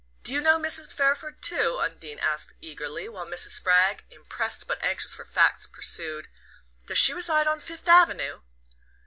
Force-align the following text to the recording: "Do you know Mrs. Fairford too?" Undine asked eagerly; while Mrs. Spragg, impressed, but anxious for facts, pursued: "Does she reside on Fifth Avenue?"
"Do 0.23 0.33
you 0.33 0.41
know 0.41 0.57
Mrs. 0.59 0.91
Fairford 0.91 1.43
too?" 1.43 1.77
Undine 1.79 2.17
asked 2.17 2.55
eagerly; 2.59 3.07
while 3.07 3.27
Mrs. 3.27 3.51
Spragg, 3.51 4.03
impressed, 4.09 4.67
but 4.67 4.83
anxious 4.83 5.13
for 5.13 5.25
facts, 5.25 5.67
pursued: 5.67 6.27
"Does 6.87 6.97
she 6.97 7.13
reside 7.13 7.45
on 7.45 7.59
Fifth 7.59 7.87
Avenue?" 7.87 8.41